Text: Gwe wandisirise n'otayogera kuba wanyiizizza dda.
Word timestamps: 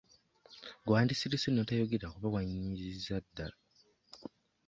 Gwe 0.83 0.91
wandisirise 0.95 1.47
n'otayogera 1.51 2.07
kuba 2.13 2.33
wanyiizizza 2.35 3.17
dda. 3.25 3.45